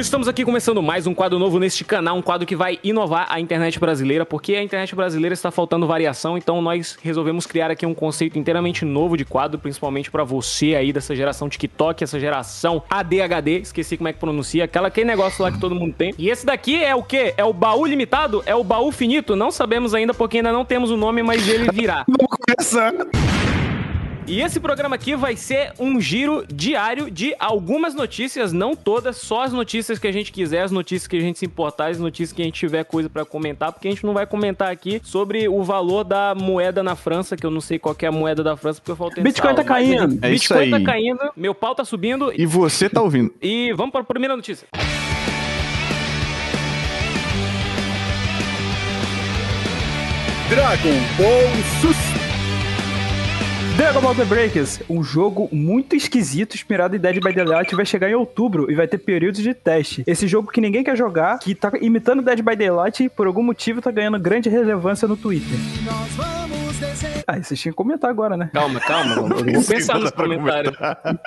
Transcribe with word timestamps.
Estamos 0.00 0.26
aqui 0.26 0.42
começando 0.42 0.82
mais 0.82 1.06
um 1.06 1.14
quadro 1.14 1.38
novo 1.38 1.58
neste 1.58 1.84
canal, 1.84 2.16
um 2.16 2.22
quadro 2.22 2.46
que 2.46 2.56
vai 2.56 2.78
inovar 2.82 3.26
a 3.28 3.38
internet 3.38 3.78
brasileira, 3.78 4.24
porque 4.24 4.54
a 4.54 4.62
internet 4.62 4.94
brasileira 4.94 5.34
está 5.34 5.50
faltando 5.50 5.86
variação, 5.86 6.38
então 6.38 6.62
nós 6.62 6.96
resolvemos 7.02 7.46
criar 7.46 7.70
aqui 7.70 7.84
um 7.84 7.92
conceito 7.92 8.38
inteiramente 8.38 8.84
novo 8.84 9.16
de 9.16 9.24
quadro, 9.24 9.58
principalmente 9.58 10.10
para 10.10 10.24
você 10.24 10.74
aí 10.74 10.92
dessa 10.92 11.14
geração 11.14 11.48
TikTok, 11.48 12.02
essa 12.02 12.18
geração 12.18 12.82
ADHD, 12.88 13.60
esqueci 13.60 13.96
como 13.96 14.08
é 14.08 14.12
que 14.12 14.18
pronuncia, 14.18 14.64
aquela 14.64 14.88
aquele 14.88 15.06
negócio 15.06 15.42
lá 15.42 15.52
que 15.52 15.60
todo 15.60 15.74
mundo 15.74 15.94
tem. 15.96 16.14
E 16.18 16.30
esse 16.30 16.46
daqui 16.46 16.82
é 16.82 16.94
o 16.94 17.02
quê? 17.02 17.34
É 17.36 17.44
o 17.44 17.52
baú 17.52 17.84
limitado? 17.84 18.42
É 18.46 18.54
o 18.54 18.64
baú 18.64 18.90
finito? 18.90 19.36
Não 19.36 19.50
sabemos 19.50 19.94
ainda 19.94 20.14
porque 20.14 20.38
ainda 20.38 20.52
não 20.52 20.64
temos 20.64 20.90
o 20.90 20.96
nome, 20.96 21.22
mas 21.22 21.46
ele 21.46 21.70
virá. 21.70 22.04
Vamos 22.08 22.38
começar. 22.46 22.92
E 24.24 24.40
esse 24.40 24.60
programa 24.60 24.94
aqui 24.94 25.16
vai 25.16 25.34
ser 25.36 25.72
um 25.80 26.00
giro 26.00 26.44
diário 26.46 27.10
de 27.10 27.34
algumas 27.40 27.92
notícias, 27.92 28.52
não 28.52 28.74
todas, 28.76 29.16
só 29.16 29.42
as 29.42 29.52
notícias 29.52 29.98
que 29.98 30.06
a 30.06 30.12
gente 30.12 30.30
quiser, 30.30 30.62
as 30.62 30.70
notícias 30.70 31.08
que 31.08 31.16
a 31.16 31.20
gente 31.20 31.40
se 31.40 31.44
importar, 31.44 31.90
as 31.90 31.98
notícias 31.98 32.32
que 32.32 32.40
a 32.40 32.44
gente 32.44 32.54
tiver 32.54 32.84
coisa 32.84 33.10
pra 33.10 33.24
comentar, 33.24 33.72
porque 33.72 33.88
a 33.88 33.90
gente 33.90 34.06
não 34.06 34.14
vai 34.14 34.24
comentar 34.24 34.70
aqui 34.70 35.00
sobre 35.02 35.48
o 35.48 35.62
valor 35.64 36.04
da 36.04 36.34
moeda 36.36 36.82
na 36.84 36.94
França, 36.94 37.36
que 37.36 37.44
eu 37.44 37.50
não 37.50 37.60
sei 37.60 37.80
qual 37.80 37.94
que 37.96 38.06
é 38.06 38.08
a 38.08 38.12
moeda 38.12 38.44
da 38.44 38.56
França, 38.56 38.80
porque 38.80 38.92
eu 38.92 38.96
faltei 38.96 39.24
Bitcoin 39.24 39.54
tá 39.56 39.64
caindo. 39.64 40.18
É 40.24 40.30
isso 40.32 40.54
Bitcoin 40.54 40.70
tá 40.70 40.76
aí. 40.76 40.84
caindo, 40.84 41.20
meu 41.36 41.54
pau 41.54 41.74
tá 41.74 41.84
subindo 41.84 42.32
E 42.32 42.46
você 42.46 42.88
tá 42.88 43.02
ouvindo. 43.02 43.34
e 43.42 43.72
vamos 43.72 43.90
para 43.90 44.02
a 44.02 44.04
primeira 44.04 44.36
notícia. 44.36 44.68
Dragon 50.48 50.98
Ball 51.16 51.50
Sus. 51.80 52.11
Dragon 53.76 54.02
Ball 54.02 54.14
The 54.14 54.24
Breakers, 54.26 54.80
um 54.88 55.02
jogo 55.02 55.48
muito 55.50 55.96
esquisito 55.96 56.54
inspirado 56.54 56.94
em 56.94 56.98
Dead 56.98 57.22
by 57.22 57.32
Daylight, 57.32 57.74
vai 57.74 57.86
chegar 57.86 58.10
em 58.10 58.14
outubro 58.14 58.70
e 58.70 58.74
vai 58.74 58.86
ter 58.86 58.98
períodos 58.98 59.42
de 59.42 59.54
teste. 59.54 60.04
Esse 60.06 60.28
jogo 60.28 60.52
que 60.52 60.60
ninguém 60.60 60.84
quer 60.84 60.96
jogar, 60.96 61.38
que 61.38 61.54
tá 61.54 61.72
imitando 61.80 62.22
Dead 62.22 62.42
by 62.42 62.54
Daylight 62.54 63.04
e 63.04 63.08
por 63.08 63.26
algum 63.26 63.42
motivo 63.42 63.80
tá 63.80 63.90
ganhando 63.90 64.18
grande 64.18 64.50
relevância 64.50 65.08
no 65.08 65.16
Twitter. 65.16 65.58
Ah, 67.32 67.40
vocês 67.40 67.58
tinham 67.58 67.72
que 67.72 67.76
comentar 67.76 68.10
agora, 68.10 68.36
né? 68.36 68.50
Calma, 68.52 68.80
calma, 68.80 69.14
eu 69.46 69.54
vou 69.54 69.64
pensar 69.64 69.98
nos 69.98 70.10
comentários. 70.10 70.74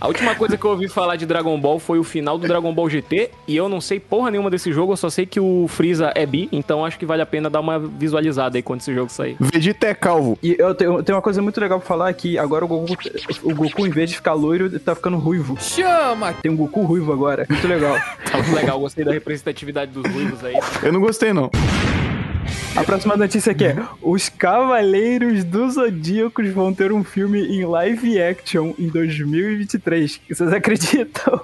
A 0.00 0.06
última 0.06 0.34
coisa 0.34 0.56
que 0.56 0.64
eu 0.64 0.70
ouvi 0.70 0.88
falar 0.88 1.16
de 1.16 1.26
Dragon 1.26 1.58
Ball 1.60 1.78
foi 1.78 1.98
o 1.98 2.04
final 2.04 2.38
do 2.38 2.46
Dragon 2.46 2.72
Ball 2.72 2.88
GT, 2.88 3.30
e 3.46 3.56
eu 3.56 3.68
não 3.68 3.80
sei 3.80 4.00
porra 4.00 4.30
nenhuma 4.30 4.50
desse 4.50 4.72
jogo, 4.72 4.92
eu 4.92 4.96
só 4.96 5.10
sei 5.10 5.26
que 5.26 5.40
o 5.40 5.66
Freeza 5.68 6.12
é 6.14 6.24
bi, 6.24 6.48
então 6.52 6.84
acho 6.84 6.98
que 6.98 7.04
vale 7.04 7.22
a 7.22 7.26
pena 7.26 7.50
dar 7.50 7.60
uma 7.60 7.78
visualizada 7.78 8.56
aí 8.56 8.62
quando 8.62 8.80
esse 8.80 8.94
jogo 8.94 9.10
sair. 9.10 9.36
Vegeta 9.40 9.88
é 9.88 9.94
calvo. 9.94 10.38
E 10.42 10.56
eu 10.58 10.74
tenho, 10.74 10.98
eu 10.98 11.02
tenho 11.02 11.16
uma 11.16 11.22
coisa 11.22 11.42
muito 11.42 11.60
legal 11.60 11.78
pra 11.78 11.86
falar 11.88 12.12
que 12.14 12.38
agora 12.38 12.64
o 12.64 12.68
Goku, 12.68 12.94
o 13.42 13.54
Goku, 13.54 13.86
em 13.86 13.90
vez 13.90 14.10
de 14.10 14.16
ficar 14.16 14.32
loiro, 14.32 14.78
tá 14.78 14.94
ficando 14.94 15.18
ruivo. 15.18 15.56
Chama! 15.60 16.32
Tem 16.34 16.50
um 16.50 16.56
Goku 16.56 16.82
ruivo 16.82 17.12
agora. 17.12 17.46
Muito 17.48 17.66
legal. 17.66 17.96
Tá 18.30 18.38
muito 18.38 18.54
legal, 18.54 18.78
gostei 18.78 19.04
da 19.04 19.10
representatividade 19.10 19.90
dos 19.90 20.04
ruivos 20.12 20.44
aí. 20.44 20.54
Eu 20.84 20.92
não 20.92 21.00
gostei, 21.00 21.32
não. 21.32 21.50
A 22.76 22.84
próxima 22.84 23.16
notícia 23.16 23.50
aqui 23.50 23.64
é: 23.64 23.76
Os 24.00 24.28
Cavaleiros 24.28 25.42
dos 25.42 25.74
Zodíacos 25.74 26.48
vão 26.50 26.72
ter 26.72 26.92
um 26.92 27.02
filme 27.02 27.40
em 27.40 27.64
live 27.64 28.22
action 28.22 28.72
em 28.78 28.88
2023. 28.88 30.20
Vocês 30.28 30.52
acreditam? 30.52 31.40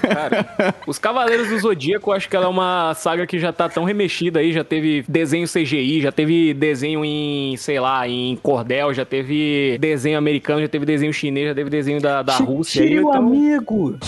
Cara, 0.00 0.74
os 0.86 0.98
Cavaleiros 0.98 1.48
do 1.48 1.58
Zodíaco, 1.58 2.10
acho 2.10 2.28
que 2.28 2.34
ela 2.34 2.46
é 2.46 2.48
uma 2.48 2.94
saga 2.94 3.26
que 3.26 3.38
já 3.38 3.52
tá 3.52 3.68
tão 3.68 3.84
remexida 3.84 4.40
aí, 4.40 4.52
já 4.52 4.64
teve 4.64 5.04
desenho 5.06 5.46
CGI, 5.46 6.00
já 6.00 6.10
teve 6.10 6.54
desenho 6.54 7.04
em, 7.04 7.54
sei 7.58 7.78
lá, 7.78 8.08
em 8.08 8.34
cordel, 8.36 8.94
já 8.94 9.04
teve 9.04 9.76
desenho 9.78 10.16
americano, 10.16 10.62
já 10.62 10.68
teve 10.68 10.86
desenho 10.86 11.12
chinês, 11.12 11.48
já 11.48 11.54
teve 11.54 11.68
desenho 11.68 12.00
da, 12.00 12.22
da 12.22 12.36
Rússia. 12.36 12.82
Shiryu 12.82 13.08
então... 13.08 13.12
Amigo! 13.12 13.98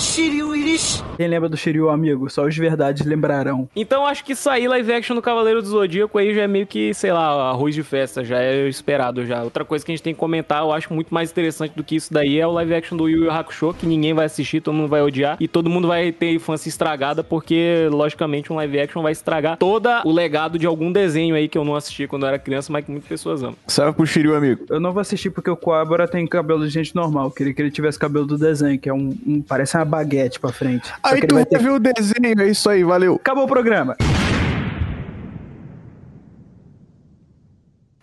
Quem 1.16 1.28
lembra 1.28 1.48
do 1.48 1.56
Shiryu 1.56 1.90
Amigo? 1.90 2.28
Só 2.30 2.44
os 2.46 2.56
verdades 2.56 3.06
lembrarão. 3.06 3.68
Então 3.76 4.06
acho 4.06 4.24
que 4.24 4.34
sair 4.34 4.66
live 4.66 4.92
action 4.92 5.14
do 5.14 5.22
Cavaleiro 5.22 5.60
do 5.60 5.68
Zodíaco 5.68 6.18
aí 6.18 6.34
já 6.34 6.42
é 6.42 6.53
meio 6.54 6.66
que, 6.68 6.94
sei 6.94 7.12
lá, 7.12 7.50
arroz 7.50 7.74
de 7.74 7.82
festa, 7.82 8.24
já 8.24 8.38
é 8.40 8.68
esperado 8.68 9.26
já. 9.26 9.42
Outra 9.42 9.64
coisa 9.64 9.84
que 9.84 9.90
a 9.90 9.94
gente 9.94 10.04
tem 10.04 10.14
que 10.14 10.20
comentar, 10.20 10.62
eu 10.62 10.70
acho 10.72 10.94
muito 10.94 11.12
mais 11.12 11.30
interessante 11.32 11.72
do 11.74 11.82
que 11.82 11.96
isso 11.96 12.12
daí 12.14 12.38
é 12.38 12.46
o 12.46 12.52
live 12.52 12.74
action 12.74 12.96
do 12.96 13.08
Yu 13.08 13.24
Yu 13.24 13.30
Hakusho, 13.30 13.74
que 13.74 13.86
ninguém 13.86 14.14
vai 14.14 14.26
assistir, 14.26 14.60
todo 14.60 14.72
mundo 14.74 14.88
vai 14.88 15.02
odiar 15.02 15.36
e 15.40 15.48
todo 15.48 15.68
mundo 15.68 15.88
vai 15.88 16.12
ter 16.12 16.32
infância 16.32 16.68
estragada, 16.68 17.24
porque 17.24 17.88
logicamente 17.90 18.52
um 18.52 18.56
live 18.56 18.78
action 18.78 19.02
vai 19.02 19.10
estragar 19.10 19.56
todo 19.56 19.88
o 20.04 20.12
legado 20.12 20.56
de 20.60 20.66
algum 20.66 20.92
desenho 20.92 21.34
aí 21.34 21.48
que 21.48 21.58
eu 21.58 21.64
não 21.64 21.74
assisti 21.74 22.06
quando 22.06 22.22
eu 22.22 22.28
era 22.28 22.38
criança, 22.38 22.72
mas 22.72 22.84
que 22.84 22.90
muitas 22.92 23.08
pessoas 23.08 23.42
amam. 23.42 23.56
Salve 23.66 23.96
pro 23.96 24.06
Shiryu, 24.06 24.36
amigo. 24.36 24.64
Eu 24.70 24.78
não 24.78 24.92
vou 24.92 25.00
assistir 25.00 25.30
porque 25.30 25.50
o 25.50 25.56
Coabra 25.56 26.06
tem 26.06 26.24
cabelo 26.26 26.64
de 26.64 26.70
gente 26.70 26.94
normal. 26.94 27.24
Eu 27.26 27.30
queria 27.32 27.52
que 27.52 27.60
ele 27.60 27.70
tivesse 27.72 27.98
cabelo 27.98 28.26
do 28.26 28.38
desenho, 28.38 28.78
que 28.78 28.88
é 28.88 28.94
um. 28.94 29.12
um- 29.26 29.42
parece 29.42 29.76
uma 29.76 29.84
baguete 29.84 30.38
pra 30.38 30.52
frente. 30.52 30.88
Aí 31.02 31.20
tu 31.22 31.34
vai 31.34 31.44
vai 31.44 31.46
ter. 31.46 31.58
ver 31.58 31.70
o 31.70 31.78
desenho, 31.80 32.40
é 32.40 32.48
isso 32.48 32.68
aí, 32.70 32.84
valeu. 32.84 33.16
Acabou 33.16 33.44
o 33.44 33.48
programa. 33.48 33.96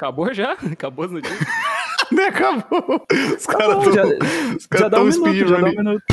Acabou 0.02 0.34
já? 0.34 0.54
Acabou 0.74 1.06
as 1.06 1.12
notícias? 1.12 1.40
Acabou. 2.28 3.06
Os 3.38 3.46
caras 3.46 3.68
Acabou, 3.68 3.84
tão, 3.84 3.94
já- 3.94 4.04
os 4.04 4.64
Já 4.64 4.68
caras 4.68 4.90
dá 4.90 4.98
tão 4.98 5.04
um 5.06 5.06
minuto, 5.06 5.14
já 5.14 5.22
dá 5.22 5.22
um 5.22 5.70
speedrunning. 5.70 5.78
minuto. 5.78 6.04